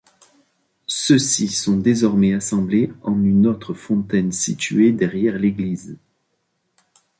Ceux-ci 0.87 1.47
sont 1.47 1.77
désormais 1.77 2.33
assemblés 2.33 2.91
en 3.03 3.23
une 3.23 3.45
autre 3.45 3.75
fontaine 3.75 4.31
située 4.31 4.93
derrière 4.93 5.37
l'église. 5.37 5.95